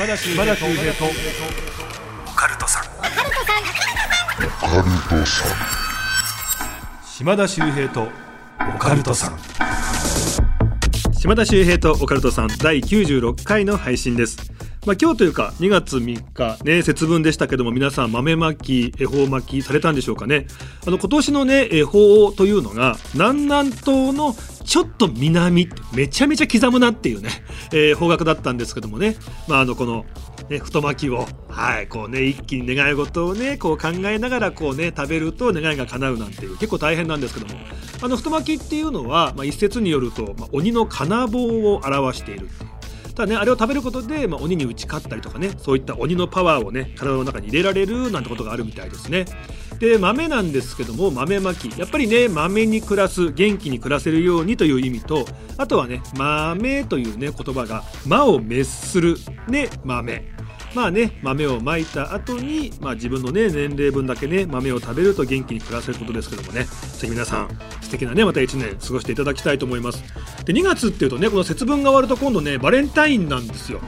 [0.00, 1.08] 島田秀平とオ
[2.34, 2.84] カルトさん
[7.04, 8.08] 島田秀平と
[8.74, 9.38] オカルトさん
[11.12, 14.50] 島田秀平とオカルトさん第96回の配信です
[14.86, 20.46] まあ、今日というか2月3日ね節分でしたけども皆さん豆まき恵方巻きされたんでしょうかね
[20.86, 24.34] あの今年のね恵方というのが南南東の
[24.70, 27.30] ちょっと南めちゃめちゃ刻むなっていうね、
[27.72, 29.16] えー、方角だったんですけどもね、
[29.48, 30.06] まあ、あのこの、
[30.48, 37.60] ね、太巻きを、はい、こうね一気に願い事をねこう考えながらこうね食べると願いが叶うなんていう結構大変なんですけども。
[38.02, 49.26] あの太巻きっていうのは、まあ、一説によると、まあ、鬼の金棒を表しているていただねあれを食べることで、まあ、鬼に打ち勝ったりとかねそういった鬼のパワーをね体の中に入れられるなんてことがあるみたいですね。
[49.80, 51.70] で豆なんですけども豆まき。
[51.78, 55.24] やっぱりね豆に暮らす元気に暮らせるようにという意味と
[55.56, 59.16] あとはね豆というね言葉が魔を滅する
[59.48, 60.22] ね豆。
[60.74, 66.64] まあね豆をまいた後にまあ自分のね年齢分だけね豆を食べると元気に暮らせることですけどもね。
[66.64, 67.48] ぜひ皆さん
[67.80, 70.04] 素敵なねまた1年過ごしていただきたいと思います。
[70.44, 73.80] で2月っていうとねこの節分が終わると今度ねバレンタインなんですよ。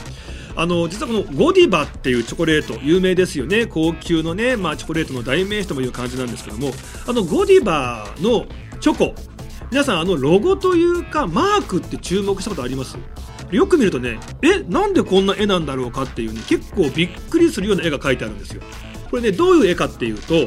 [0.55, 3.67] あの実はこのゴディバっていうチョコレート有名ですよね。
[3.67, 6.73] 高級のね、まあ、チョコレートの代名詞ともいう感じなんですけども。
[7.07, 8.47] あのゴディバの
[8.81, 9.15] チョコ。
[9.71, 12.99] 皆さんあのロゴというかマークって注目したことあります？
[13.51, 18.63] よく見るとねえなんでこんな絵なんだろうかっていうね結構びっくりするような絵が描いてあるんですよ。
[19.11, 20.47] これねどういう絵かっていうと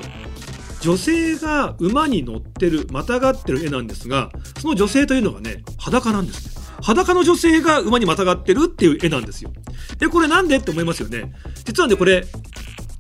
[0.82, 6.65] 女性が馬に乗ってるまたがってる絵なんですがその女性というのがね裸なんですね。
[6.82, 9.52] 裸の女性が馬にまたがってるっていう絵なんですよ。
[9.98, 10.58] でこれなんで？
[10.58, 11.34] って思いますよね。
[11.64, 12.26] 実はねこれ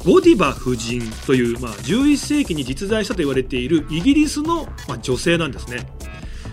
[0.06, 5.88] ゴディバ夫人という、まあ、11世紀に実在したと言われているイギリスの、まあ、女性なんですね。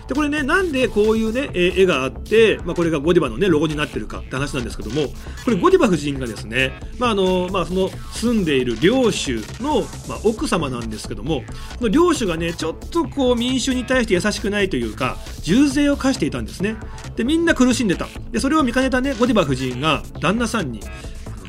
[0.07, 5.07] でこれねなんでこういうね絵があって、まあ、これがゴディバのねロゴになってるかって話なんですけども
[5.43, 11.41] これゴディバ夫人がですね、まああのまあ、その住んでいる領主の、まあ、奥様なんですけども
[11.77, 16.75] この領主がねちょっとこう民衆に対して優しくないというか重税を課していたんですね。
[17.15, 18.07] でみんな苦しんでた。
[18.31, 20.79] でそれを見かねたねゴディバ夫人が旦那さんに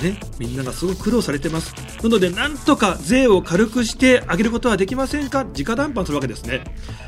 [0.02, 1.74] ね、みんながすごく苦労されてます。
[2.02, 5.40] なので、なんとか税を軽くしてあげることはできませんか？
[5.40, 6.64] 直談判するわけですね。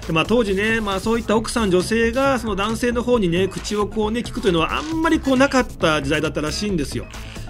[0.06, 7.06] でまあ、当時ね、まあ、そういった奥さん、女性がその男性の方にね、口をこうね、聞くというのはあんまりこうなかった時代だったらしいんですよ。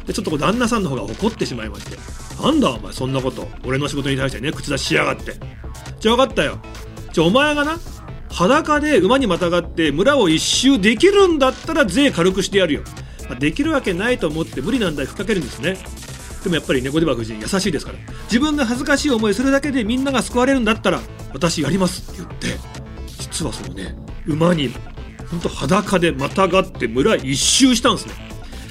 [0.06, 1.98] で、ちょっとこう旦那さんの方が怒ってしまいまして、
[2.42, 5.34] なんだお前そんなこと、俺の仕事に対してね、口出ししやがって。
[6.00, 6.58] じゃあ分かったよ。
[7.12, 7.78] じゃあお前がな、
[8.30, 12.82] 裸で馬にまたがって村を一周できるんだったら税軽くしてやるよ。
[13.28, 15.78] まあ、できるわけないと思って無理難題ふっかけるんですね。
[16.42, 17.98] でもやっぱり猫デバ夫人優しいですから。
[18.25, 21.00] 自分が恥ずかしい思いするだけでみんなが救われるんだったら
[21.32, 22.59] 私やりますって言って
[23.19, 24.72] 実はそのね馬に
[25.31, 28.14] ほんと裸でまたがって村一周したんですね。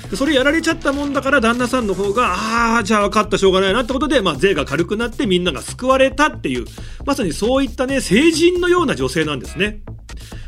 [0.09, 6.65] でそれやられちゃったもんだから旦那さんの方がああじゃあ分かったしょうがないなってことで、まあ、税が軽くなってみんなが救われたっていう
[7.05, 9.81] まさにそういったね成人のような女性なんですね。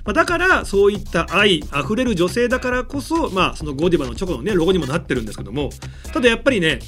[0.08, 5.70] まあ、だからそういった愛あふれる女性だからこそ、まあ、そのゴディバのチョコのねロゴにもなってるんですけども
[6.14, 6.80] ただやっぱりね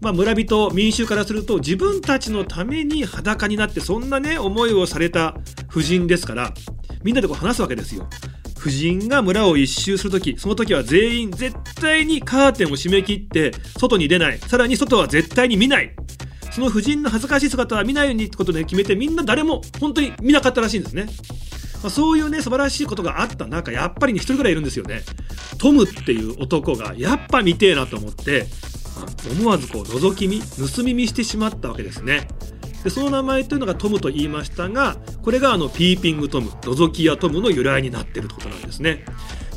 [0.00, 5.34] まあ、村人民衆からすると自分たちのために裸になってそんなね思いをされた
[5.70, 6.52] 夫人ですから
[7.02, 8.06] みんなでこう話すわけですよ。
[8.58, 15.94] 夫人が村を一周する時その時は全員絶対にカーテンを閉め切って外に出ないさらに外は絶対に見ない
[16.50, 21.06] その夫人の恥ずかしい姿は見ないようにってことで決めてみんな誰も本当に見なかったらしいんですね。
[21.84, 25.02] まあ、そういうね素晴らしいことがあった中やっぱりね一人ぐらいいるんですよね。
[25.58, 28.46] トムっていう男がやっぱ見てえなと思って
[29.38, 32.26] 思わずこう覗き見盗み見してしまったわけですね。
[32.84, 39.04] でその名前というのがトムと言いましたがこれがあのピーピングトム覗き屋トムの由来になってるということなんですね。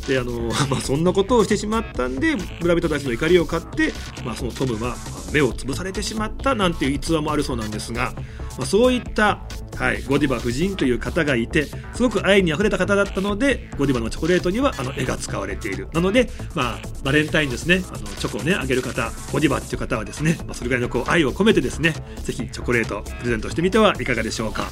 [0.06, 3.94] であの、 まあ、そんなことをしてしまったんで村人たちの怒りを買って、
[4.26, 4.98] まあ、そのトムは
[5.32, 8.14] 目を潰されてしまったなんていう逸話もあるそうなんですが、
[8.58, 9.42] まあ、そういった
[9.78, 15.88] はい、ゴディバ夫人という方がいてすごく愛にあふれた方だったのでゴディバのチョコレートにはあの絵が使われている。
[15.94, 17.84] なので、まあ、バレンタインですね。
[17.90, 21.94] あのチョコをねあげる方ゴディバっていう方はですね、まあ、それぐらいのこう愛を込めてですね
[22.24, 24.70] ぜひチョコレートプレゼントしてみてはいかがでしょうか。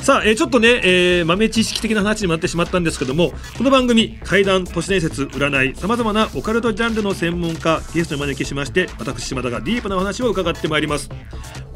[0.00, 11.08] さあ、えー、ちょっとね、えー、豆知識的な話にもなってしまったんですけどもこの番組怪談都市伝説占いさまざまなオカルトジャンルの専門家ゲストに招きしまして私島田がディープなお話を伺ってまいります。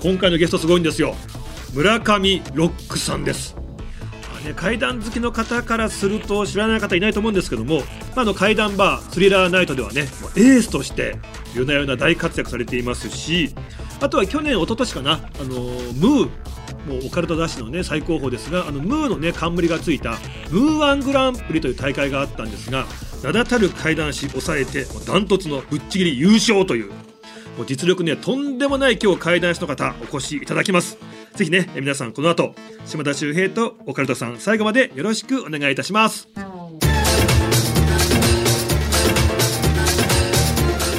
[0.01, 1.17] 今回のゲストすごいんですよ。
[1.73, 3.57] 村上ロックさんです。
[4.45, 7.83] ね、怪談好きの方からすると知らない方いないと思うんですけども、
[8.17, 11.17] まあ、の怪談バースリラーナイトではねエースとして
[11.55, 13.55] 夜な夜な大活躍されていますし
[14.01, 15.57] あとは去年一昨年かなあの
[15.95, 16.31] ムー
[16.89, 20.13] もうオカルト雑誌のね最高峰ですがあのムーのね冠がついた
[20.51, 22.87] ムーワングランプリという大会があったんですが
[23.23, 27.10] 名だたる怪談師抑えてダントツのぶっちぎり優勝という
[27.57, 30.99] もう実力にはとんでもない今日怪談師の方お越しいただきます。
[31.35, 32.55] ぜひね皆さんこの後
[32.87, 36.29] 島田秀平とオカルトさん最後までよろしくお願いいたします。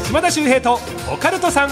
[0.05, 0.79] 島田秀平と
[1.11, 1.69] オカルトさん。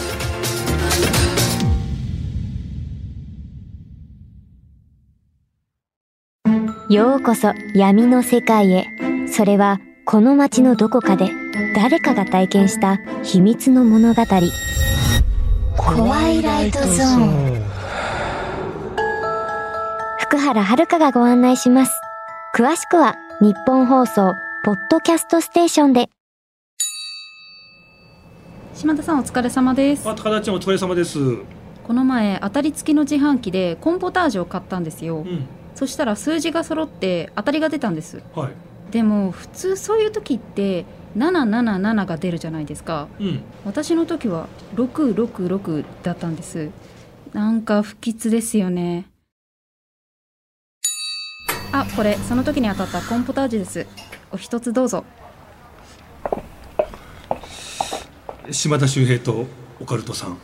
[6.89, 8.87] ようこそ闇の世界へ。
[9.27, 11.38] それはこの街のどこかで。
[11.75, 14.23] 誰かが体験した秘密の物語。
[15.75, 17.63] 怖いライトゾーン。
[20.19, 21.91] 福原遥がご案内します。
[22.55, 24.33] 詳しくは日本放送
[24.63, 26.09] ポッドキャストステーションで。
[28.73, 30.07] 島田さんお疲れ様です。
[30.07, 31.19] あ高田ちゃんお疲れ様です。
[31.19, 31.43] う
[31.83, 35.45] この前当たり付きの自販機でコーンポタージュを買ったんですよ、ん。
[35.75, 38.23] そしたら数字が揃って当たりが出たんです。
[38.33, 38.53] はい。
[38.91, 40.85] でも普通そういう時って
[41.17, 43.07] 777が出るじゃないですか。
[43.19, 43.41] うん。
[43.65, 46.69] 私の時は666だったんです。
[47.33, 49.05] なんか不吉ですよね。
[51.71, 53.87] あこれその時に当たったコーンポタージュです。
[54.31, 55.03] お一つどうぞ。
[58.51, 59.45] 島田秀平と
[59.79, 60.37] オカルトさん。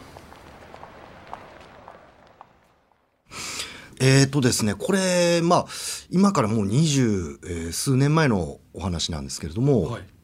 [4.00, 5.66] えーとですね、これ、まあ、
[6.12, 10.15] 今からもう二十、えー数年前のお話なんですけれども、はい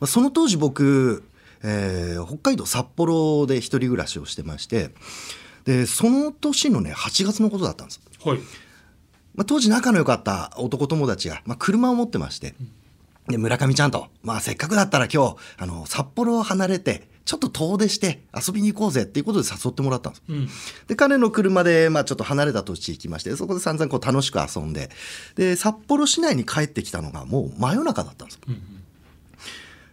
[0.00, 1.24] まあその当時僕、
[1.62, 4.90] えー北海道札幌で一人暮らしをしてまして、
[5.64, 8.00] で、その年のね、8月のことだったんです。
[8.24, 8.38] はい
[9.36, 12.54] まあ、当時仲の良かった男友達が、まあ、車を持ってまして、
[13.28, 20.22] で、村上ちゃんと、まあ、せっかくだったら今日、あの、札幌を離れて、ちょっと遠出して遊びに行こうぜっていうことで誘ってもらったんです。
[20.28, 20.48] うん
[20.86, 24.90] で、彼の車で、まあちょっと離れた土地行きまして、そこで散々こう楽しく遊んで、
[25.34, 28.40] で、札幌市内に帰ってきたのがもう真夜中だったんですよ。
[28.48, 28.75] うん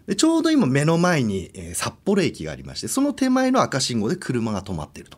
[0.08, 5.18] で、ちょうど今目の前に、えー札幌駅がありまして、その手前の赤信号で車が止まっていると。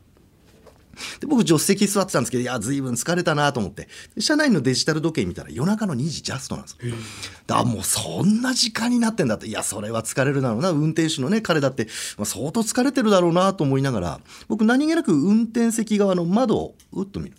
[1.20, 6.78] で、僕助手席座ってたんですけど、いや、随分疲れたなと思って、で車内のデジタル時計見たら夜中の2時ジャストなんです
[7.48, 9.48] だもうそんな時間になってんだって。
[9.48, 10.72] いやそれは疲れるだろうな。
[10.72, 17.36] 運転手のね彼だって、まあ、相当疲れてるだろうなと思いながら僕何気なく運転席側の窓をうっと見る。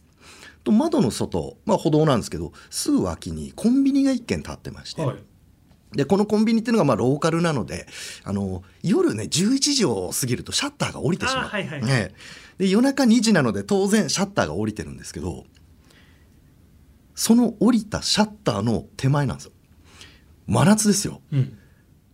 [0.65, 5.17] と窓の外、まあ、歩道なんですけどすぐ脇にコンビニが1軒建ってまして、はい
[5.93, 7.87] でこのコンビニっていうのがまあローカルなので
[8.25, 12.13] あの夜ね11時を過ぎるとシャッターが降りてしまう、はいはいね。
[12.59, 15.45] で夜中2時なので当然シャッターが降りてるんですけど
[17.15, 19.53] その降りたシャッターの手前なんですよ。
[20.47, 21.23] 真夏ですよ。
[21.33, 21.59] うん。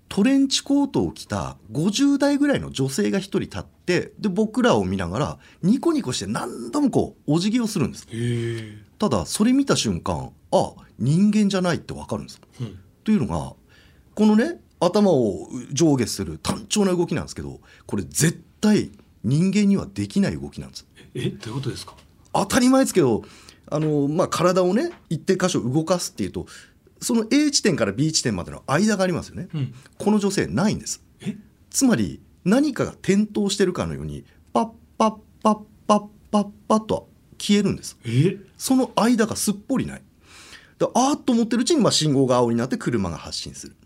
[0.08, 8.06] トレンチコートを着た50代ぐらいの女性が一人立ってで僕らを見ながらニコニコして何度もこうお辞儀をするんです。
[8.98, 12.42] ただそれ見た瞬間あ人間じゃないってわかるんですよ。
[12.60, 12.78] うん。
[13.04, 13.54] というのが
[14.14, 18.90] このね頭を上下する単調な動きなんですけどこれ絶対
[19.24, 20.86] 人間にはできない動きなんです。
[21.14, 21.94] えどういうことですか？
[22.32, 23.22] 当たり前ですけど
[23.70, 26.46] あの、まあ、体をね一定箇所動かすっていうと
[27.00, 29.74] その A 地点から B 地点までの間がありますよね、うん。
[29.98, 31.02] この女性ないんです。
[31.20, 31.36] え？
[31.70, 37.96] つまり何かが点灯してるかのようにパッパッパッパッパッパッと消えるんです。
[38.04, 38.38] え？
[38.58, 40.02] その間がすっぽりない。
[40.78, 43.76] であーっと思ってるうちにまあ信号が青になって車が発進する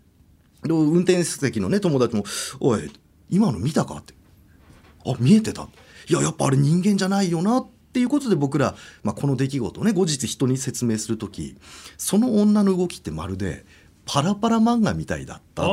[0.63, 2.23] で運転席のね友達も
[2.59, 2.91] 「おい
[3.29, 4.13] 今の見たか?」って
[5.05, 5.67] 「あ見えてた」
[6.09, 11.57] いややっぱあれ人間じゃないよなっていうことで僕ら、まあ、この出来事をね後日人に説明する時
[11.97, 13.65] その女の動きってまるで
[14.05, 15.63] パラパラ漫画みたいだった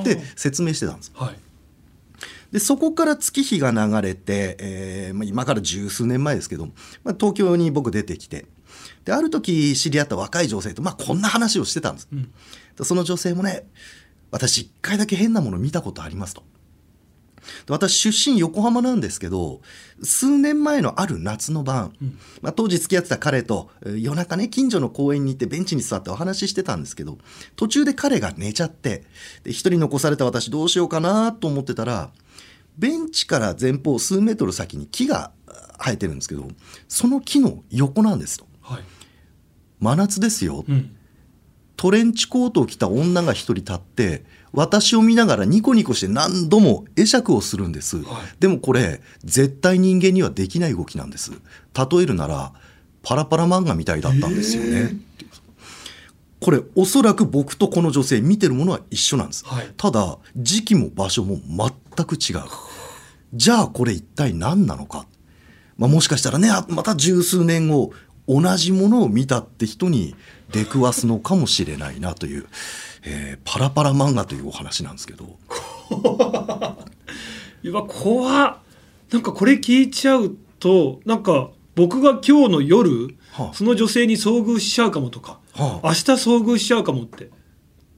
[0.00, 1.12] って説明してたんです。
[1.14, 1.36] はい。
[2.52, 6.66] でそこから月日が流れて、えーまあ、今から十数年前ですけど、
[7.04, 8.46] まあ、東京に僕出てきて
[9.04, 12.32] である時知り合った若い女性と、まあ、こんな話をしてたんです、うん。
[12.76, 13.66] でその女性もね
[14.30, 16.42] 私一回だけ変なもの見たことありますと。
[17.66, 19.60] で私出身横浜なんですけど
[20.02, 22.18] 数年前のある夏の晩、うん。
[22.42, 27.18] まあ、当時付き合ってた彼とえー夜中ね近所の公園に行ってベンチに座ってお話ししてたんですけど
[27.56, 29.04] 途中で彼が寝ちゃって
[29.44, 32.10] で一人残された私どうしようかなと思ってたら
[32.76, 36.48] ベンチから前方数メートル先に木があ生えてるんですけど
[36.88, 38.46] その木の横なんですと。
[38.60, 38.82] はい。
[39.80, 40.97] 真夏ですよ、うん
[41.78, 48.06] トレンチコートを着た女が一人立って私を見ながらニコニコして何度も会釈をするんです、はい。
[48.40, 51.30] でもこれ絶対人間にはできない動きなんです。
[51.30, 52.52] 例えるなら
[53.02, 54.96] パラパラ漫画みたいだったんですよね、
[56.40, 59.72] これおそらく僕とこの女性見てるものは一緒なんです、はい。
[59.76, 61.38] ただ時期も場所も
[61.96, 62.42] 全く違う。
[63.34, 65.06] じゃあこれ一体何なのか。
[65.76, 67.92] まあ、もしかしたらねあまた十数年後
[68.28, 70.14] 同じものを見たって人に
[70.52, 72.46] 出くわすのかもしれないなという、
[73.04, 75.24] えーパラパラ漫画というお話なんですけど。
[77.62, 78.56] いや怖っ。
[79.10, 83.54] なんかこれ聞いちゃうとなんか僕が今日の夜、はあ。
[83.54, 85.88] その女性に遭遇しちゃうかもとか、はあ。
[85.88, 87.30] 明日遭遇しちゃうかもって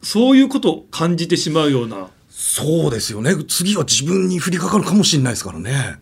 [0.02, 2.08] そういうことを感じてしまうような。
[2.28, 3.34] そうですよね。
[3.48, 5.72] 次は自分に降りかかるかもしれないですからね。
[5.72, 5.98] やっ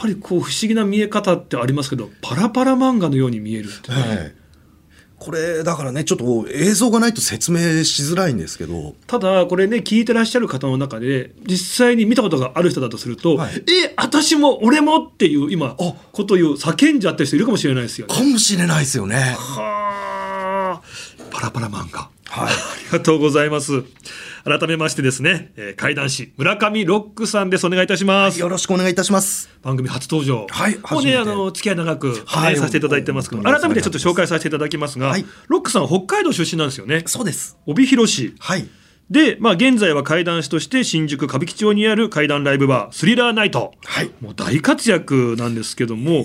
[0.00, 4.34] ぱりこう不思議な見え方ってありますけどパラパラ漫画のように見えるって、はい。
[5.18, 8.94] これだからねちょっと映像がないと説明しづらいんですけど。
[9.06, 13.56] ただこれね聞いてらっしゃる方の中で実際に見たことがある人だとすると「はい。
[13.56, 15.94] え私も俺も!」っていう今あ。
[16.12, 18.14] ことを言う叫んじゃってる人いるかもしれないですよね。
[18.14, 19.36] かもしれないですよね。
[19.36, 20.82] はあ。
[21.30, 22.08] パラパラ漫画。
[22.24, 22.54] はい。
[22.54, 23.82] ありがとうございます
[24.44, 27.66] 改めましてですね、えー、怪談師村上ロックさんです。
[27.66, 28.40] お願いいたします。
[28.40, 29.50] よろしくお願いいたします。
[29.62, 32.56] 番組初登場、はいもうねあの付き合い長く、ねはい。
[32.56, 35.24] させていただいてますけど改めてちょっと紹介させていただきますが、はい。
[35.48, 37.02] ロックさんは北海道出身なんですよね。
[37.06, 37.58] そうです。
[37.66, 38.34] 帯広市。
[38.38, 38.66] はい。
[39.10, 44.10] で、まあ、現在は怪談師として新宿歌舞伎町にある怪談ライブバースリラーナイト、はい。
[44.20, 46.24] もう大活躍なんですけども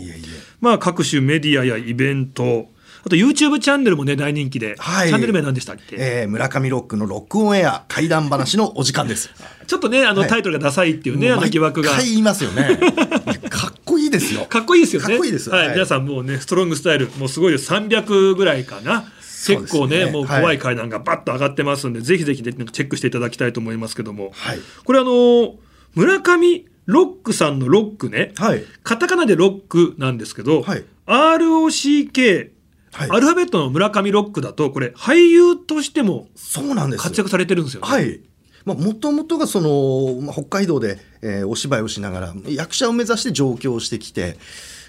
[0.62, 2.67] まあ、各種メディアやイベント
[3.05, 5.09] あと YouTube チャンネルもね大人気で、はい。
[5.09, 9.29] チャンネル名何でしたっけ、えー村上ロックのロックオンエア怪談話のお時間です。
[9.67, 10.29] ちょっとねあのはい。
[10.29, 11.91] タイトルがダサいっていうね、あの疑惑が。
[11.91, 12.79] 毎回言いますよね。
[13.50, 14.45] かっこいいですよ。
[14.45, 15.07] かっこいいですよね。
[15.07, 15.74] かっこいいですはいはい。
[15.75, 19.05] 皆さんもうねストロングスタイルもうすごいです300ぐらいかな。
[19.45, 24.59] 結構ねもうはい怖い階段がバッと上がってますんで、ぜひぜひ、ね、チェックしていただきたいと思いますけども、はい。
[24.83, 25.55] これあの
[25.93, 28.63] 村上ロックさんのロックね、はい。
[28.83, 30.83] カタカナでロックなんですけど、はい。
[31.07, 32.54] ROCK、
[32.96, 37.88] はいアルファベットの村上ロックだとこれ俳優としてもそうなんです活躍されてるんですよね。
[37.88, 38.22] はい。
[38.64, 44.38] まあ、もともとがその、まあ、北海道で、えーお芝居をしながら役者を目指して上京してきて、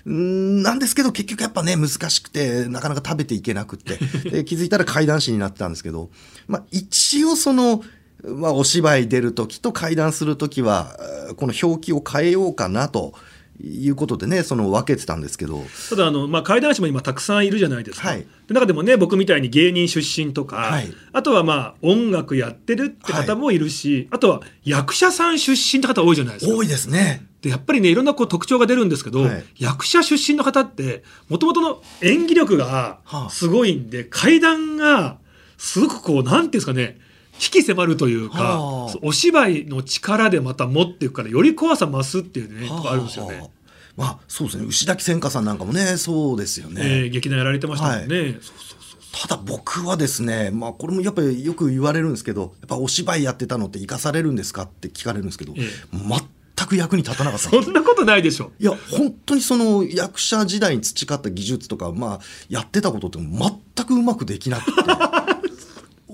[0.08, 3.98] んなんですけど結局やっぱね難しくてなかなか食べていけなくって
[4.30, 6.10] で気づいたら怪談師になったんですけど、
[6.46, 7.82] まあ、一応その、
[8.24, 10.96] まあ、お芝居出る時と怪談する時は
[11.28, 13.12] えーこの表記を変えようかなと
[13.60, 15.64] いうことでねその分けてたんですけど。
[15.90, 18.26] ただあの、まあ、怪談師も今たくさんいるじゃないですか、はい。
[18.46, 20.88] で中でもね僕みたいに芸人出身とか、はい。
[21.12, 26.54] あとはまあ音楽やってるって方もいるし、あとは役者さん出身って方多いじゃないですか。
[26.54, 27.26] 多いですね。
[27.42, 29.44] でやっぱりねいろんなこう特徴が出るんですけど、はい。
[29.58, 32.64] 役者出身の方ってもともとの演技力が
[33.04, 33.30] はあ。
[33.30, 35.18] すごいんで、怪談が
[35.58, 36.98] すごくこうなんていうんですかね
[37.40, 43.48] 引き迫るというか、はあお芝居の力でまた持っていくからより怖さ増すっていうね、とこあるんですよねはあ。
[43.96, 46.82] まあそうですね牛崎千佳さんなんかもねそうですよね。
[46.84, 48.32] えー劇団やられてましたもんね。
[48.40, 55.60] そうそうそうただ僕はですね、まあ、これもやっぱりよく言われるんですけどやっぱお芝居やってたのって生かされるんですかって聞かれるんですけど、え
[55.92, 58.52] 全く役に立たなかったそんなことないでしょ。
[58.58, 64.82] いや本当にその役者時代に培った技術とか、まあ、やってたことって全くうまくできなくて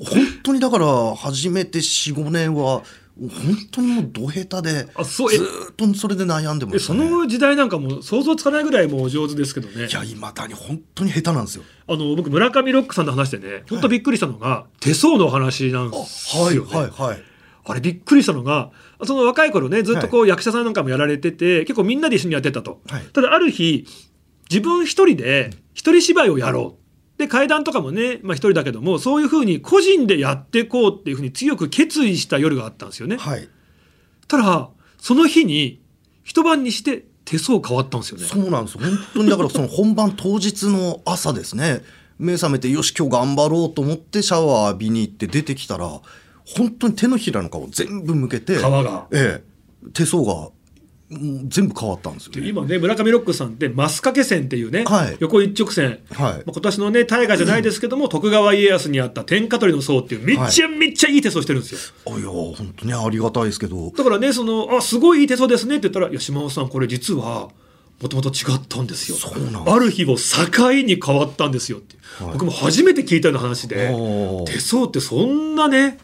[0.04, 2.82] 本当にだから初めて45年は
[3.18, 3.30] 本
[3.71, 7.09] 当にもうど下手であそうえずーっとそれで悩んでましたね。
[7.09, 11.64] の時代なんかもう想像つかないぐらいもうお上手ですけどねいやいまだに本当に下手なんですよ。
[11.87, 17.23] あの僕村上ロックさんの話でね本当びっくりしたのが、手相のお話なんですよはいね、はいはい。
[17.64, 18.71] あれびっくりしたのが
[19.04, 23.87] その若い頃ねずっとこう役者さんなんかもやられてて、結構みんなで一緒にやってたと、はいただある日
[24.50, 26.82] 自分一人で一人芝居をやろう
[27.23, 33.17] で階段とかもね、まあ、一人だけどもそういうふうに個人でやっていこうっていうふうに強く決意した夜があったんですよね。
[33.17, 33.49] はい。
[34.29, 35.81] ただその日に
[36.25, 38.25] 一晩にして手相変わったんですよね。
[38.25, 41.83] そうなんです本当にだからその本番当日の朝ですね。
[42.19, 45.88] 目覚めてよし今日頑張ろうと思ってシャワー浴びに行って出てきたら
[46.45, 49.07] 本当に手のひらの皮全部向けて皮が。
[49.12, 49.91] ええ。
[49.93, 50.50] 手相が
[51.49, 55.16] 全部変わったんですよ、ね、で今ね村上ロックさんってマス掛け線っていうね、はい。
[55.21, 55.99] 横一直線、はい。
[56.19, 62.12] まあ今年のね大河じゃないですけども、徳川家康にあった天下取りの僧っていうめっちゃめっちゃいい手相してるんですよ。
[62.14, 63.90] あいや本当にありがたいですけど。
[63.90, 67.50] だからねそのあすごいいい手相ですねって言ったら「いや島尾さんこれ実は
[68.00, 69.16] もともと違ったんですよ」
[69.66, 72.33] ある日を境に変わったんですよって、はい。
[72.35, 73.95] 僕も初めて聞いたような話で
[74.47, 75.95] 手相ってそんなねやっ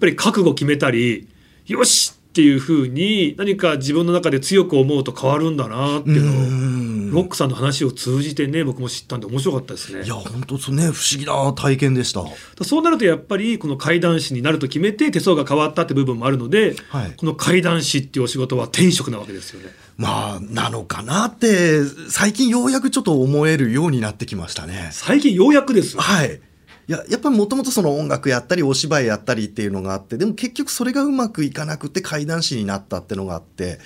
[0.00, 1.28] ぱり覚悟決めたり
[1.66, 12.22] よしっていうふうに何か自分の中で強く思うと変わるんだなっていうのをうんロックさんの話を通じてね僕も知ったんで面白かったですねいや本当そうね不思議な体験でした
[12.64, 19.70] そうなるとやっぱりこの怪談師になると決めて手相が変わったって部分もあるので、はいこの怪談師っていうお仕事は天職なわけですよね。
[19.96, 25.96] まあなのかなって最近ようやくちょっと思えるようになってきましたね最近ようやくです。
[25.96, 26.40] はい。
[26.88, 33.78] いややっぱりもともとその音楽やったりお芝居やったりっていうのがあってでも結局それがうまくいかなくて怪談師になったってのがあって、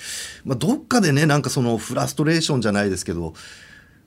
[0.45, 3.35] まあ、どっかでねなんかそのフラストレーションじゃないですけど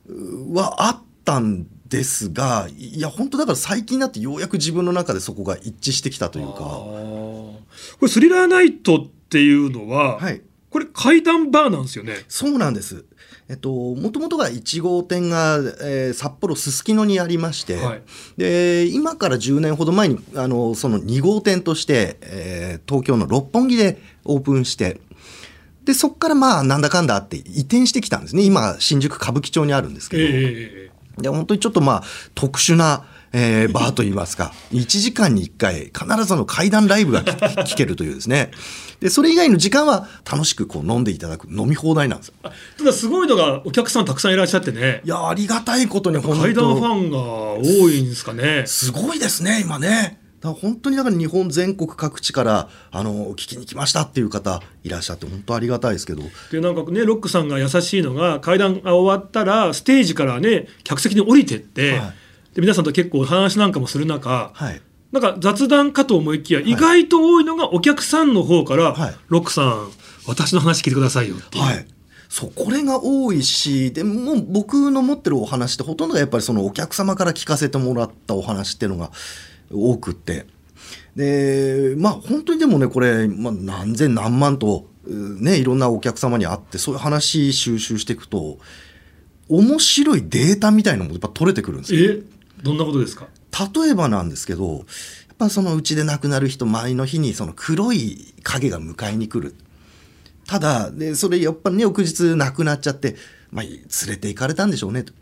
[0.07, 6.59] うはあったんですがいや本当だから最近になってようやく自分の中でそこが一致してきたというか。
[6.59, 7.61] こ
[8.03, 10.41] れスリラーナイトっていうのは、はい
[10.75, 12.25] これ怪談バーなんですよね。
[12.27, 13.05] そうなんです。
[13.47, 18.01] えっと、もともとが1号店が、えー札幌すすきのにありまして、はい。
[18.37, 24.99] で今から10年ほど前にあのその2号店として、えー東京の六本木でオープンして
[25.83, 28.43] でそこからまあなんだかんだあって移転してきたんですね。
[28.43, 38.51] 今新宿歌舞伎町にあるんですけど、ええええで本当にちょっとまあ特殊な、えーバーといいますか1時間に1回必ずあの怪談ライブが聞聞けるというですね
[38.99, 42.33] でそれ以外の時間は楽しくこう飲んでいただく飲み放題なんですよ。
[42.43, 45.01] あただすごいのがお客さんたくさんいらっしゃってね。
[45.03, 46.41] いやありがたいことに本当。
[46.43, 48.63] 怪談ファンが多いんですかね。
[48.65, 50.21] すごいですね今ね。
[50.41, 56.21] 本当にだから日本全国各地からあの聞きに来ましたっていう方いらっしゃって本当ありがたいですけど。
[56.51, 62.13] でなんかねロックさんが優しいのが怪談が終わったらステージからね客席に降りてって、はい。
[62.53, 64.81] で皆さんと結構お話なんかもする中、はい
[65.15, 69.89] なんか雑談かと思いきや、意外と多いのがお客さんの方から、はいロックさん
[70.27, 71.63] 私の話聞いてくださいよっていう。
[71.63, 71.87] はい。
[72.27, 79.11] そうこれが多いしでもう僕の持ってるお話ってほとんどがやっぱりそのお客様から聞かせてもらったお話っていうのが
[79.71, 80.45] 多くって。
[81.15, 88.57] でまあ本当にでもねこれ、まあ、何千何万とうねいろんなお客様に会ってそういう話収集していくと
[89.47, 92.15] 面白いデータみたいなのもやっぱ取れてくるんですよ。
[92.15, 92.19] え？
[92.63, 93.27] どんなことですか？
[93.75, 94.85] 例えばなんですけどやっ
[95.37, 99.55] ぱそのうちで亡くなる人前の日にその黒い影が迎えに来る。
[100.47, 103.15] ただでそれやっぱりね翌日亡くなっちゃって、
[103.51, 105.13] まあ、連れて行かれたんでしょうねと。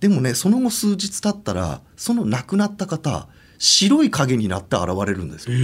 [0.00, 3.28] でもねその後数日経ったらその亡くなった方
[3.58, 5.56] 白い影になって現れるんですよ、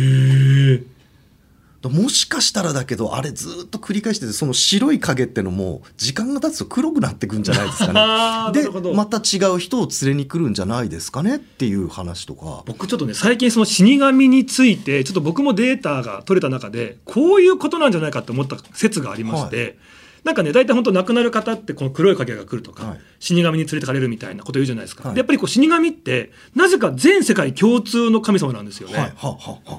[1.89, 8.53] もしかしたらだけどあれずっと繰り返しててその白い影ってのも時間が経つと黒くなってくんじゃないですかね。
[8.63, 12.63] でまた違う人を連れに来るんじゃないですかねっていう話とか。
[12.67, 19.77] 僕ちょっとね最近その死神についてちょっと僕もデータが取れた中でこういうことなんじゃないかって思った説がありまして、
[20.25, 23.01] なんかね大体本当亡くなる方ってこの黒い影が来るとか、はい。
[23.19, 25.15] 死神に連れてかれるみたいなこと言うじゃないですか、はい。
[25.15, 29.15] でやっぱりこう死神ってなぜか全世界共通の神様なんですよね。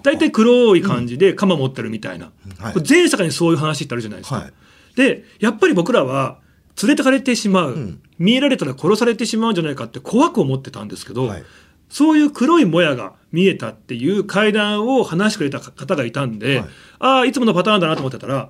[0.03, 2.73] 大体黒い感じで鎌持ってるみたいな、はい。
[2.73, 4.35] これ全世界にそういう話ってあるじゃないですか。
[4.35, 4.53] はい。
[4.95, 6.39] でやっぱり僕らは
[6.81, 8.01] 連れてかれてしまう、ん。
[8.19, 11.43] 見えられたら殺されてしまうんじゃないかって怖く思ってたんですけど、はい。
[11.89, 16.67] そういう黒いもやが見えたっていう階段を話してくれた方がいたんで、はい。
[16.99, 18.49] ああいつものパターンだなと思ってたら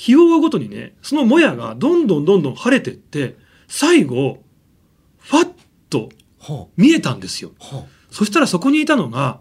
[0.00, 3.36] 日を追うごとにねそのもやがどんどんどんどん晴れてって
[3.68, 4.38] 最後
[5.18, 5.50] ファッ
[5.90, 6.08] と
[6.38, 7.52] は見えたんですよ。
[7.60, 9.40] あはそしたらそこにいたのが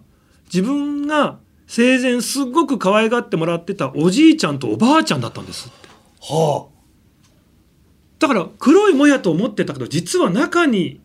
[0.54, 5.88] 自分が生前すっごく可愛がってもらってたおじいちゃんとおばあちゃんだったんですって。
[6.30, 6.68] あは
[8.20, 11.00] だから黒いもやと思ってたけど実は中に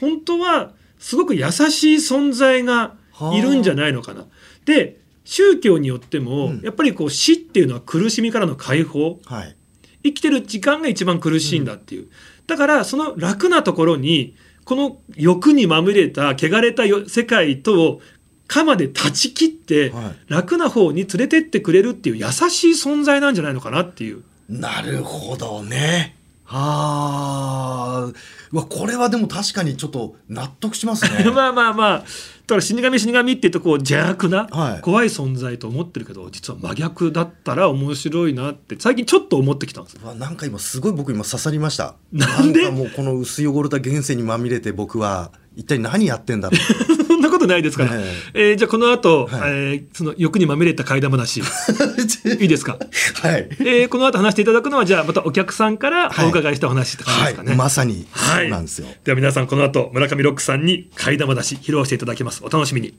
[0.00, 2.94] 本当はすごく優しい存在が
[3.34, 4.26] いるんじゃないのかな。
[4.64, 6.60] で宗教によっても、うん。
[6.62, 9.20] やっぱりこう死っていうのは苦しみからの解放。
[9.26, 9.56] あはい。
[10.04, 12.08] 生きてる時間が一番苦しいんだっていう、
[12.46, 18.00] だからその楽なところにこの欲にまみれた汚れたよ世界と
[18.48, 20.16] 鎌で断ち切って、はい。
[20.28, 24.22] 楽な方に連れてってくれるっていう優しい存在なんじゃないのかなっていう。
[24.48, 26.16] なるほどね。
[26.44, 28.12] は
[28.54, 31.24] あこれはでも確かにちょっと納得しますね。
[31.32, 32.04] まあまあまあ
[32.46, 34.80] だから死神死神って言うとこう邪悪な、はい。
[34.80, 39.98] 怖い存在と思ってるけど実は真逆だったら面白いなって最近ちょっと思ってきたんです。
[40.02, 41.94] うわなんか今すごい僕今刺さりました。
[42.12, 42.64] なんで？
[42.64, 46.56] かもうこの薄汚れた現世にまみれて僕は一体何やってんだろ
[46.98, 47.01] う
[47.42, 48.52] ことないですから、ええ。
[48.52, 49.50] ーじゃあこの後、はい。
[49.50, 51.40] えーその欲にまみれた怪談話。
[51.40, 52.78] いいですか？
[53.22, 53.48] はい。
[53.60, 57.48] えーこの後話していただくのはじゃあまたお客さんからお伺いしたお話って感じですかね。
[57.50, 57.58] はい。
[57.58, 58.44] まさにはい。
[58.44, 62.42] そうなんですよ、では皆さんこの後村上ロックさんに怪談話披露していただきます。
[62.44, 62.94] お楽しみに。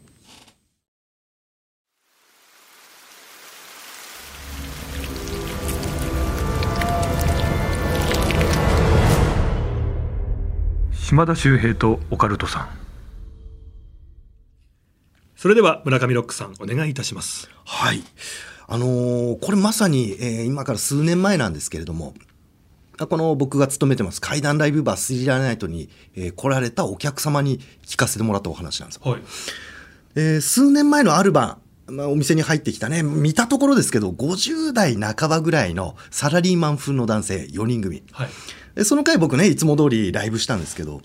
[10.94, 12.70] 島田秀平とオカルトさん。
[15.44, 17.50] それでは村上ロックさんお願いいたします。
[17.66, 18.02] はい。
[18.66, 22.14] あのーこれまさに、えー今から数年前なんですけれども、
[22.98, 29.12] あこの僕が勤めてます怪談ライブバースリラーナイトに、えー来られたお客様に聞かせてもらったお話なんですよ。
[29.12, 29.22] はい。
[30.16, 38.02] えー数年前のある晩、まあ、お店に入ってきたね、見たところですけど、50代半ばぐらいのサラリーマン風の男性4人組。
[38.14, 38.30] はい。
[38.76, 41.02] でその回僕ね、いつも通りライブしたんですけど、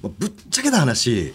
[0.00, 1.34] まあぶっちゃけた話、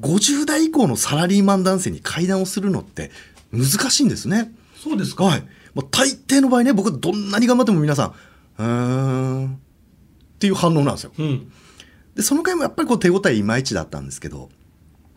[0.00, 3.10] 50代以降のサラリーマン男性に会談をするのって
[3.52, 4.52] 難しいんですね。
[4.82, 5.24] そうですか？
[5.24, 5.40] はい。
[5.74, 8.14] もう大抵の場合ね、僕どんなに頑張っても皆さん、
[8.58, 8.66] うー
[9.46, 9.58] ん、っ
[10.38, 11.12] ていう反応なんですよ。
[11.18, 11.52] うん。
[12.14, 14.48] で、その回もやっぱりこう手応えいまいちだったんですけど、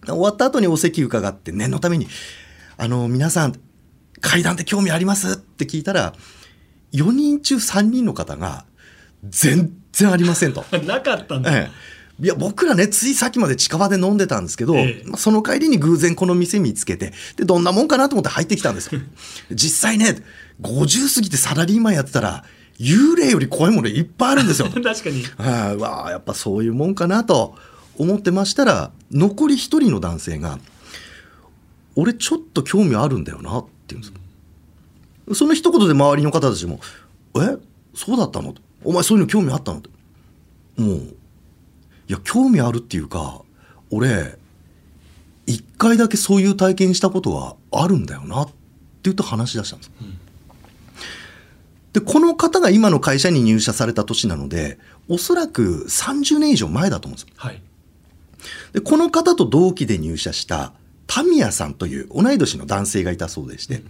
[0.05, 2.07] 終わった後にお席伺って念のために、
[2.77, 3.53] あの、皆さん、
[4.19, 6.13] 階段って興味ありますって聞いたら、
[6.93, 8.65] 4人中3人の方が、
[9.29, 10.65] 全然ありませんと。
[10.85, 11.55] なかったんだ。
[11.55, 15.07] ええいや僕らねついさっきまで近場で飲んでたんですけど、ええ。
[15.07, 18.93] まあその帰りに偶然この店見つけてでどんなもんかなと思って入ってきたんです。
[18.93, 19.01] よ
[19.51, 20.17] 実際ね
[20.61, 22.45] 50過ぎてサラリーマンやってたら
[22.79, 24.69] 幽霊より怖いものいっぱいあるんですよ。
[24.69, 25.23] 確かに。
[25.37, 27.55] はい、わあやっぱそういうもんかなと
[27.97, 30.59] 思ってましたら残り一人の男性が
[31.95, 35.35] 「俺ちょっと興味あるんだよな」って言うんですよ。
[35.35, 36.79] その一言で周りの方たちも
[37.35, 37.57] 「え？
[37.95, 38.53] そうだったの?」
[38.83, 39.81] お前そういうの興味あったの?」
[40.77, 41.15] もう
[42.11, 43.41] いや興味あるっていうか
[43.89, 44.37] 俺
[45.45, 48.53] 一回だけそういう体験したことがあるんだよなって
[49.03, 49.91] 言って話し出したんです、
[51.93, 57.33] でこの方が今の会社に入社された年なのでおそらく30年以上前だと思うんですよ。
[57.37, 57.61] はい。
[58.73, 60.73] でこの方と同期で入社した
[61.07, 63.83] タミヤさんという同い年の男性がいたそうでして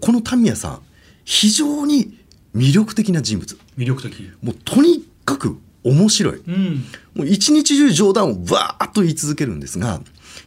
[0.00, 0.82] このタミヤさん
[1.26, 2.18] 非常に
[2.56, 3.58] 魅力的な人物。
[3.76, 4.30] 魅力的。
[4.42, 6.84] もうとにかく面白いうん。
[7.14, 10.00] もう一日中冗談をバーッと言い続けるんですが、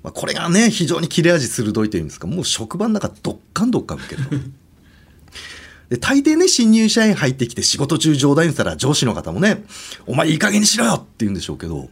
[0.04, 4.30] まあ、これがね非常に切れ味鋭いというんですかもう職場の中どっかんどっかん向けると
[5.90, 9.64] で大抵ね新入社員入ってきて仕事中冗談言ったら上司の方もね
[10.08, 11.90] 「お前いい加減にしろよ!」って言うんでしょうけど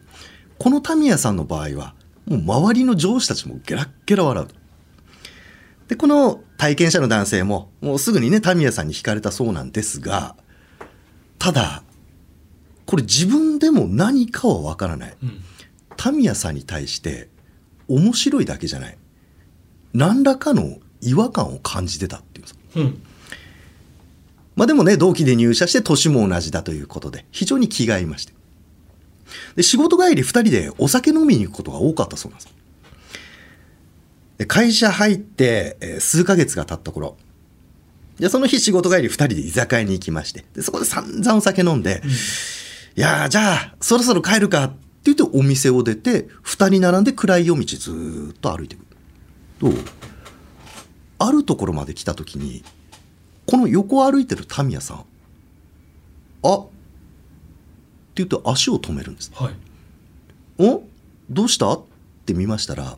[0.58, 1.94] このタミヤさんの場合は
[2.26, 4.56] もう周りの上司たちもゲラッゲラ笑うと。
[5.88, 10.36] でこの体験者の男性ももうすぐにねタミヤさんに惹かれたそうなんですが
[11.38, 11.84] ただ
[12.92, 15.18] これ自分でも何かはわからない。
[15.24, 15.42] うん。
[15.96, 17.30] タミヤさんに対して
[17.88, 18.98] 面白いだけじゃない。
[19.94, 22.44] 何らかの違和感を感じてたっていう。
[22.44, 23.02] んですうん。
[24.58, 28.34] まあでもね同期で入社して年も同じだということで非常に気が合いまして。
[29.56, 32.54] で仕事帰り2人でお酒飲みに行くことが多かったそうなんです。
[34.38, 37.16] で会社入って、えー数ヶ月が経った頃。
[38.20, 40.44] でその日仕事帰り2人で居酒屋に行きまして。
[40.54, 42.02] でそこで散々お酒飲んで、
[42.96, 44.76] いやーじゃあそろそろ帰るかって
[45.06, 48.86] 言ってお店を出て2人並んで暗い夜道ずーっと歩いていく
[49.60, 49.72] と
[51.20, 52.64] あるところまで来た時に
[53.46, 55.06] この横を歩いてるタミヤさん
[56.44, 56.66] あっ
[58.14, 59.32] て言って足を止めるんです。
[59.34, 59.54] はい。
[60.58, 60.84] お？
[61.30, 61.72] どうした？
[61.72, 61.84] っ
[62.26, 62.98] て見ましたら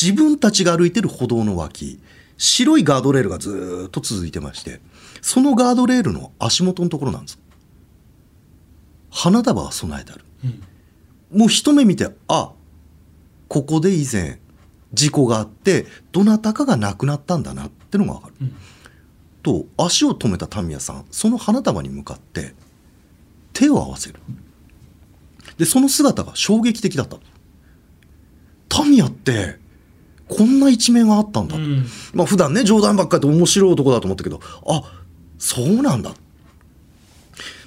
[0.00, 2.00] 自分たちが歩いてる歩道の脇
[2.38, 4.80] 白いガードレールがずーっと続いてまして
[5.20, 7.38] そのガードレールの足元のところなんです
[9.10, 10.24] 花束が備えてある。
[11.32, 11.38] うん。
[11.40, 12.52] もう一目見てあ
[13.48, 14.40] ここで以前
[14.92, 18.54] 事故があってどなたかが亡くなったんだなってのが分かる、うん。
[19.42, 22.54] と足を止めたタミヤさんその花束に向かって
[23.52, 24.20] 手を合わせる。
[25.58, 27.18] でその姿が衝撃的だった。
[28.68, 29.58] タミヤって
[30.28, 31.86] こんな一面があったんだ、うん。
[32.14, 34.82] まあ普段ね冗談ばっかりで面白い男だと思ったけどあ
[35.38, 36.16] そうなんだ、ま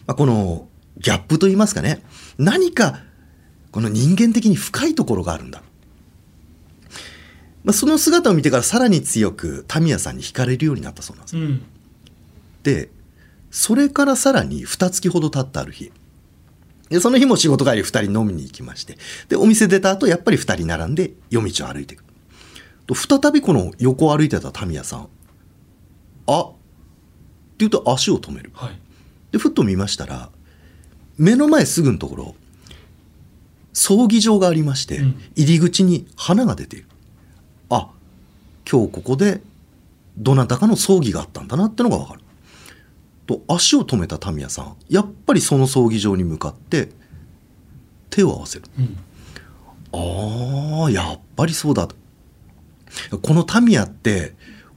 [0.07, 2.03] あ、このギャップと言いますかね。
[2.37, 2.99] 何か
[3.71, 5.63] この人間的に深いところがあるんだ、
[7.63, 11.37] まあ、その姿を見てからさらに強くタミヤさんに惹かれるようになったそうなんです。
[11.37, 11.63] うん。
[12.63, 12.89] で
[13.49, 15.91] それからさらに2月ほど経ったある日。
[16.89, 18.97] でその日も仕事帰り2人飲みに行きまして。
[19.29, 22.03] でお店出た後やっぱり2人並んで夜道を歩いていく。
[22.85, 25.07] と再びこの横を歩いてたタミヤさん
[26.27, 26.55] 「あって
[27.59, 28.51] 言うと足を止める。
[28.53, 28.79] はい。
[29.31, 30.29] でふっと見ましたら
[31.17, 32.35] 目の前すぐのところ
[33.73, 35.21] 葬儀場がありまして、うん。
[35.35, 36.87] 入り口に花が出ている。
[37.69, 37.89] あ
[38.69, 39.41] 今日ここで
[40.17, 42.19] どなたかの葬儀があったんだなってのが分かる。
[43.25, 46.89] と足を止めたタミヤさんやっぱりその葬儀場に向かって
[48.09, 48.65] 手を合わせる。
[48.77, 48.97] うん。
[49.91, 51.87] あーやっぱりそうだ。
[51.87, 51.95] と
[53.21, 54.35] このタミヤって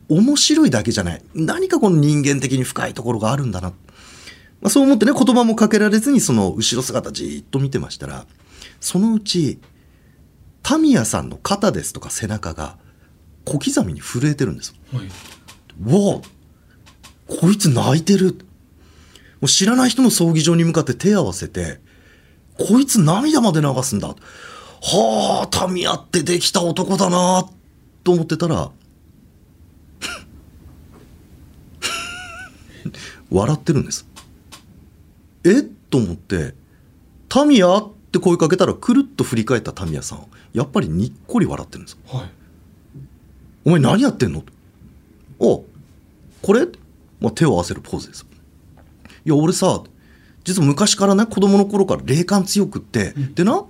[0.08, 1.22] 面白いだけじゃない。
[1.34, 3.72] 何かこの人間的に深いところがあるんだな、
[4.66, 8.26] まあ、そう思ってね言葉もかけられずにその後ろ姿じーっと見てましたら
[8.80, 9.60] そのうち
[10.64, 12.76] タミヤさんの肩ですとか背中が
[13.44, 15.04] 小刻みに震えてるんですはい。
[16.16, 16.20] わあ
[17.28, 18.32] こいつ泣いてる。
[18.32, 18.40] も
[19.42, 21.78] う知らない人の葬儀場に向かって手を合わせて
[22.58, 24.08] こいつ涙まで流すんだ。
[24.08, 27.48] はあタミヤってできた男だな
[28.02, 28.72] と思ってたら
[33.30, 34.08] 笑ってるんです
[35.46, 35.60] え？
[35.60, 36.54] っと思って
[37.28, 40.26] 「タミヤ?」って声かけたらくるっと振り返ったタミヤさん。
[40.52, 42.30] やっぱりにっこり笑ってるんですはい。
[43.64, 44.42] お前何やってんの？
[45.38, 45.64] お
[46.42, 46.66] これ、
[47.20, 48.26] まあ、手を合わせるポーズです。
[49.24, 49.82] いや俺さ
[50.44, 53.64] 実は昔からね子供の頃から霊感強くって、でな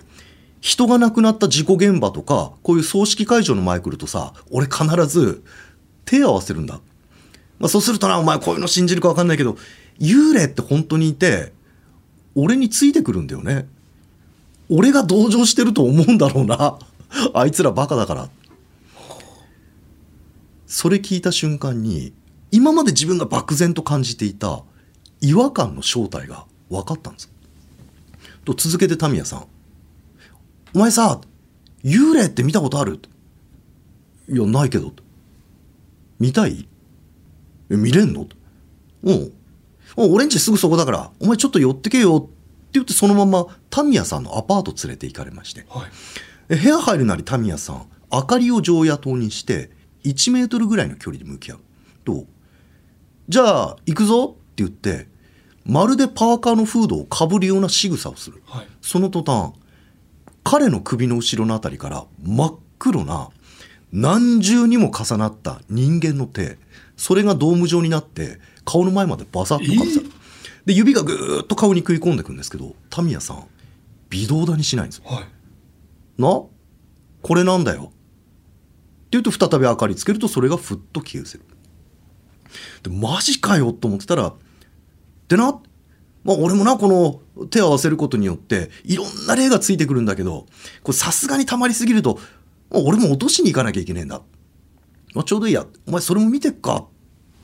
[0.60, 5.42] 人が亡くなった事故現場とかこういう葬式会場の前来るとさ俺必ず
[6.04, 6.80] 手を合わせるんだ、
[7.58, 9.56] まあ、そうするとなお前こういうの信じるか分かんないけど
[9.98, 11.52] 幽霊って本当にいて
[12.36, 13.66] 俺についてくるんだよね。
[14.68, 16.78] 俺が同情してると思うんだろうな。
[17.34, 18.28] あいつらバカだから。
[20.66, 22.12] それ聞いた瞬間に
[22.52, 24.62] 今まで自分が漠然と感じていた
[25.20, 27.32] 違和感の正体が分かったんです。
[28.44, 29.46] と続けてタミヤさん
[30.74, 31.20] 「お前さ
[31.82, 33.00] 幽霊って見たことある?」
[34.28, 34.92] いやないけど」
[36.18, 36.68] 見たい？
[37.70, 38.26] え見れんの?」
[39.04, 39.32] うん。
[39.96, 42.34] お俺んちすぐそこだからお前ちょっと寄ってけよ」って
[42.74, 45.64] 言ってそのままタミヤさんのアパート連れて行かれまして。
[45.68, 45.90] はい。
[46.48, 49.70] え部屋入るなりタミヤさん明かりを常夜灯にして
[50.04, 51.58] 1メートルぐらいの距離で向き合う。
[52.04, 52.24] と
[53.28, 55.08] 「じゃあ行くぞ」って言って
[55.64, 58.42] まるでパーカーのフードをかぶるような仕草をする。
[58.46, 58.66] はい。
[58.80, 59.52] その途端
[60.44, 63.30] 彼の首の後ろのあたりから真っ黒な
[63.92, 66.58] 何重にも重なった人間の手
[66.96, 70.06] それがドーム状になって顔の前までバサッとかぶさる、
[70.66, 73.46] で指がぐーっと顔に食い込んでくんですけどタミヤさん
[74.10, 75.24] 微動だにしないんですよはい
[76.20, 76.42] な？
[77.22, 77.82] これなんだよ。
[77.82, 77.92] って
[79.12, 81.44] 言うと再び明かりつけるとそれがふっと消え失せる。
[82.82, 84.32] で、マジかよと思ってたら、
[85.28, 85.60] でな、
[86.24, 90.46] まあ俺もな、この手を合わせることによっていろんな例がついてくるんだけど、
[90.82, 92.18] これさすがに溜まりすぎると、
[92.70, 94.22] まあ俺も落としに行かなきゃいけねえんだ。
[95.14, 95.66] まあ、ちょうどいいや。
[95.86, 96.86] お前それも見てっか？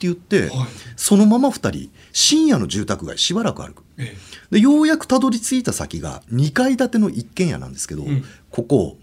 [0.06, 0.50] 言って、はい。
[0.96, 3.82] そのまま二人、深夜の住宅街しばらく歩く。
[3.98, 4.16] え
[4.50, 8.24] でようやくたどり着いた先が2階建ての一軒家なんですけど、うん。
[8.50, 8.98] ここ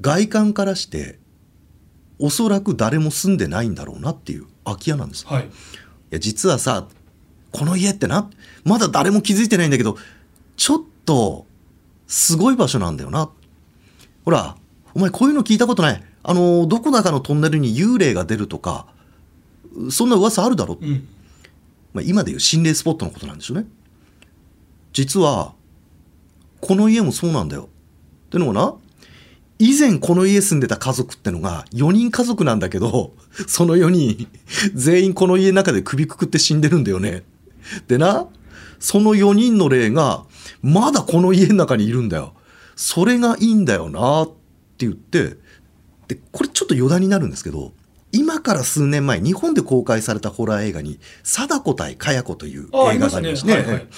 [0.00, 1.18] 外観からして
[2.18, 5.44] おそらく誰も住んでないんだろうなっていう空き家なんです、えはい。
[5.44, 5.48] い
[6.10, 6.86] や実はさ
[7.52, 8.30] この家ってな
[8.64, 9.96] まだ誰も気づいてないんだけど
[10.56, 11.46] ちょっと
[12.06, 13.30] すごい場所なんだよな。
[14.24, 14.56] ほら
[14.94, 16.02] お前こういうの聞いたことない。
[16.22, 18.86] あのどこだかのトンネルに幽霊が出るとか
[19.90, 20.86] そんな噂あるだろう。
[20.86, 21.08] ん。
[21.92, 23.66] まあ、今でいう心霊スポットのことなんでしょうね。
[24.92, 25.54] 実は
[26.60, 27.68] この家もそうなんだよ。
[28.26, 28.74] ってのもな
[29.58, 33.12] 以前この家住んでた家族ってのが4人家族なんだけど
[33.46, 34.26] その4人
[34.74, 37.24] 全員この家の中で首くくって死んでるんだよね。
[37.86, 38.26] でな
[38.78, 40.24] その4人の霊が
[40.62, 42.34] まだこの家の中にいるんだよ。
[42.76, 45.36] それがいいんだよなって言って
[46.08, 47.72] でこれちょっと余談になるんですけど
[48.12, 53.54] 今から数年前日本で公開されたホラー映画に「貞子対かや子」というあ映画がありまして、ね。
[53.54, 53.88] はいはい。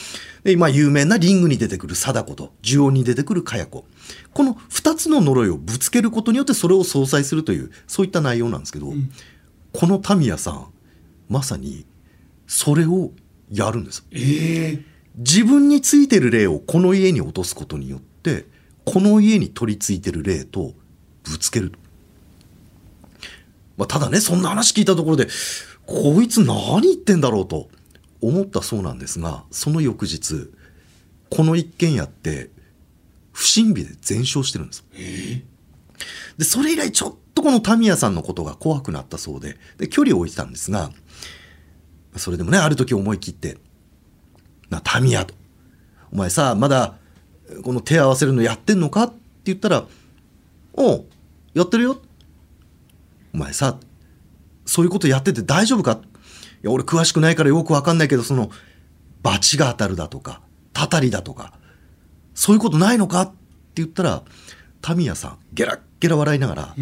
[0.44, 3.85] で今有名なリングに出てくる貞子と呪音に出てくるかや子。
[4.33, 9.11] この2つの呪いをぶつけることによってそれを相殺するというそういった内容なんですけど、ん。
[9.72, 10.66] このタミヤさん
[11.29, 11.87] まさに
[12.46, 13.12] それを
[13.51, 14.05] やるんです。
[14.11, 14.85] ええ。
[15.16, 18.46] 自分についてる霊をこの家に落とすことによって
[18.85, 20.75] この家に取り付いてる霊と
[21.22, 21.79] ぶつけると、
[23.82, 25.26] まあ、ただねそんな話聞いたところで
[25.86, 27.68] こいつ何言ってんだろうと
[28.20, 30.50] 思ったそうなんですがその翌日
[31.30, 32.50] この一軒家って
[33.32, 35.42] 不審火で全焼してるんですえ
[36.38, 40.92] でそれ以来ちょっとこのタミヤさんのことが怖くなったそうでで距離を置いてたんですが
[42.16, 43.58] それでもねある時思い切って
[44.70, 45.34] 「なタミヤ」と
[46.12, 46.98] 「お前さまだ
[47.64, 49.16] この手合わせるのやってんのか?」って
[49.46, 49.86] 言ったら
[50.74, 51.04] 「おう
[51.54, 52.00] やってるよ」
[53.34, 53.78] お前さ
[54.66, 56.00] そういうことやってて大丈夫か?」
[56.62, 58.50] いや俺詳しくないからよくわかんないけどその
[59.22, 60.40] 罰が当たるだとか
[60.72, 61.54] たたりだとか
[62.34, 63.22] そういうことないのか？
[63.22, 63.32] って
[63.76, 64.22] 言ったら
[64.80, 66.74] タミヤさんゲラッゲラ笑いながら、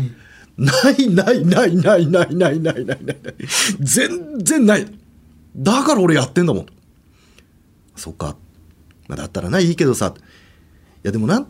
[0.56, 3.16] ないないないないないないないないないない
[3.80, 4.86] 全然ない。
[5.54, 6.66] だから俺やってんだもん。
[7.96, 8.36] そっか、
[9.08, 10.14] まあ、だったらないいけどさ。
[10.16, 10.20] い
[11.02, 11.46] やでもな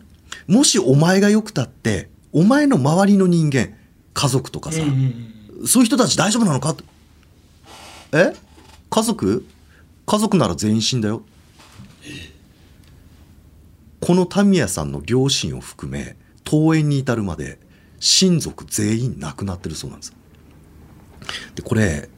[0.49, 3.75] もしお前がよくたってお前の周りの人間
[4.15, 4.83] 家族とかさ、
[5.67, 6.77] そういう人たち大丈夫なのか？
[8.13, 8.35] え？
[8.91, 9.47] 家族？
[10.07, 11.23] 家族なら全員死んだよ。
[14.01, 17.59] このタミヤさんの両親を含め登園に至るまで
[18.01, 20.15] 親族全員亡くなってるそうなんです。
[21.55, 22.09] でこれ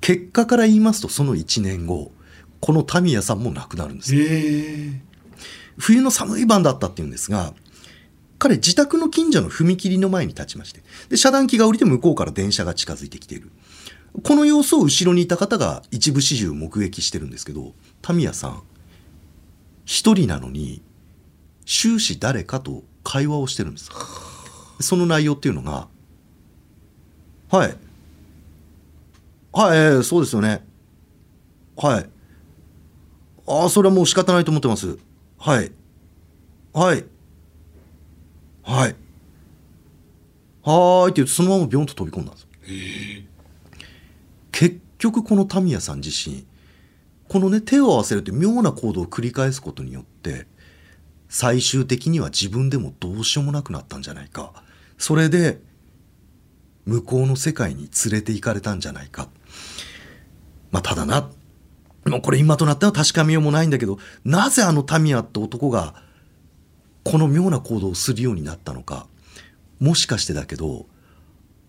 [0.00, 2.12] 結果から言いますとその1年後
[2.60, 5.00] このタミヤさんも亡くなるんですええ
[5.78, 7.54] 冬の寒い晩だったっていうんですが
[8.38, 13.50] 彼自宅の近所の踏切の前に立ちましてで遮断機が降りて向こうから電車が近づいてきている。
[14.22, 18.62] この様子を後ろにいた方が一部始終目撃してるんですけどタミヤさん
[19.84, 20.82] 一人なのに
[21.66, 23.90] 終始誰かと会話をしてるんです。
[24.80, 25.88] その内容っていうのが
[27.50, 27.76] はい。
[29.52, 30.66] はい、えーそうですよね。
[31.76, 32.08] はい。
[33.46, 34.98] ああそれはもう仕方ないと思ってます。
[35.38, 35.70] はい。
[36.72, 37.04] はい。
[38.66, 38.96] はい。
[40.62, 42.48] はーいって言ってそのままビョンと飛び込んだんですよ。
[44.50, 46.44] 結局このタミヤさん自身
[47.28, 50.46] このね手を合わせるという妙な行動を繰り返すことによって
[51.28, 54.52] 最終的には自分でもどうしようもなくなったんじゃないか。
[54.98, 55.60] それで
[56.86, 59.28] 向こうの世界に連れて行かれたんじゃないか。
[60.72, 61.30] まあただな。
[62.06, 66.05] もうこれ今となっては確かめようもないんだけどなぜあのタミヤって男が
[67.06, 69.06] この妙な行動をするようになったのか
[69.78, 70.86] もしかしてだけど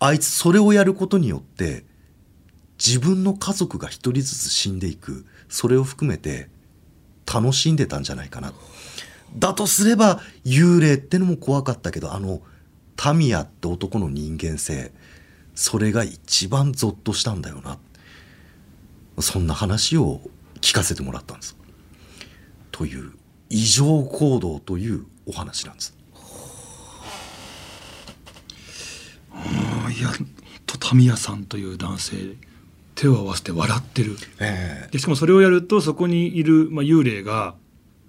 [0.00, 1.84] あいつそれをやることによって
[2.76, 6.48] 自分の家族が一人ずつ死んでいくそれを含めて
[7.32, 8.52] 楽しんでたんじゃないかな。
[9.36, 12.40] だとすれば幽霊ってのも怖かったけどあの
[12.96, 14.90] タミヤって男の人間性
[15.54, 17.78] それが一番ゾッとしたんだよな。
[19.20, 20.20] そんな話を
[20.60, 21.56] 聞かせてもらったんです。
[22.72, 23.12] という
[23.50, 25.96] 異常行動というお話なんです。
[29.32, 30.10] あいや
[30.66, 32.16] とタミヤさんという男性
[32.94, 34.16] 手を合わせて笑ってる。
[34.40, 37.54] えでしかもそれをやるとそこにいる、まあ、幽霊が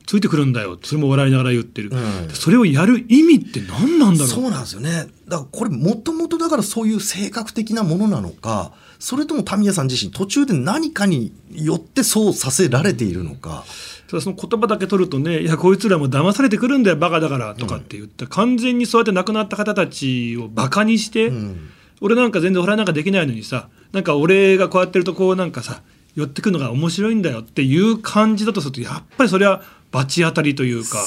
[0.07, 2.29] ついてくるんだよそれも笑いながら言ってる、うん。
[2.33, 4.27] それをやる意味って何なんだろう。
[4.27, 5.05] そうなんですよね。
[5.27, 13.63] だからこれもともとだからそういう性格的なものなのかそれともタミヤさん自身途中で何かによってそうさせられているのか、
[14.09, 21.69] ただその言葉だけ取るとねいやこいつらも騙されてくるんだよバカだからとかって言って、完全にそうやって亡くなった方たちをバカにして、うん。
[22.01, 25.83] 俺なんか全然俺なんかできないのにさなんか俺がこうやってるとこうなんかさ
[26.15, 30.97] 寄ってくるのが面白いんだよっていう感じだとするとやっぱりそれは罰当たりというか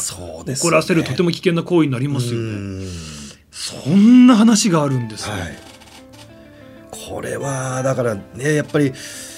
[0.47, 0.55] ね。
[0.55, 2.51] 怒らせるとても危険な行為になりますよね。
[2.51, 2.53] う
[2.85, 2.89] ん。
[3.51, 5.41] そんな話があるんですね。
[5.41, 5.59] はい、
[6.91, 9.32] これはだからねやっぱりまあ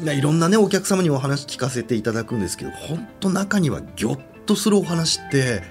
[0.00, 5.62] いろんなねお客様にお話聞かせていただくんですけど本当中にはギョッとするお話って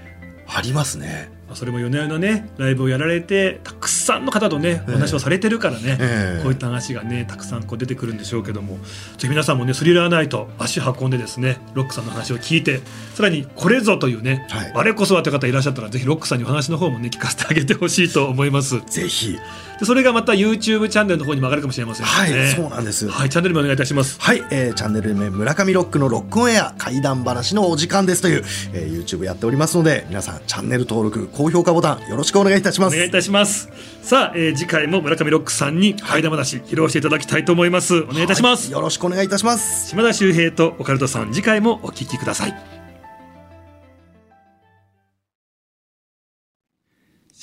[0.47, 1.33] ありますね。
[1.47, 6.43] まあそれも夜な夜なねライブをやられてたくさんの方とねお話をされてるからね、ええ。
[6.43, 8.81] こういった話がねたくさんこう出てくるんでしょうけどもぜ
[9.19, 12.81] ひ皆さんもねスリラーナイト足運んでですねロックさんの話を聞いて
[13.13, 14.71] さらにこれぞというね、はい。
[14.73, 18.81] 我こそはという方いらっしゃったらぜひロックさんにお話の方もね聞かせてあげてほしいと思います。
[18.81, 19.37] ぜひ
[19.79, 23.07] でそれがまた YouTube チャンネルの方にも上がるかもしれませんはい、ねそうなんです。
[23.09, 24.19] はいチャンネル名お願いいたします。
[24.21, 32.93] はい、えーチャンネル名村上ロックのロックオンエア怪談話のお時間ですという、えー YouTube やっておりますので皆さんチャンネル登録高評価ボタンよろしくお願いいたします。
[32.93, 33.69] お願いいたします。
[34.01, 37.95] さあ、えー次回も村上ロックさんに怪談話披露していただきたいと思います。
[37.95, 39.89] お願いいたします、はいよろしくお願いいたします。
[39.89, 42.74] 島田秀平とオカルトさん次回もお聞きください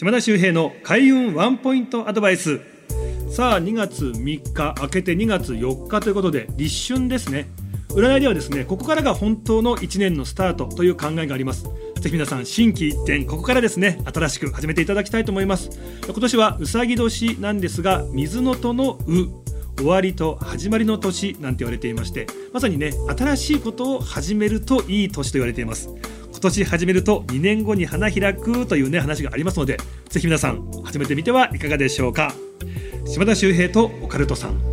[0.02, 2.60] 島田秀平の開運ワンポイントアドバイス。
[3.30, 7.48] さあ2月3日明けて2月4日ということで立春ですね。
[7.90, 11.68] 占いではですねここからが本当の1年のスタートという考えがあります。
[12.00, 15.70] ぜひ皆さん心機一転ここからですね新しく始めていただきたいと思います。
[16.04, 19.28] 今年はうさぎ年なんですが水の戸のう
[19.76, 25.90] 終わりと始まりの年なんて言われていましてまさにね新しいことを始めるといい年と言われています。
[26.42, 29.78] 年始めると2年後に花開くというね話がありますので
[30.08, 32.32] ぜひ皆さん始めてみてはいかがでしょうか。
[33.06, 34.71] 島田秀平とオカルトさん。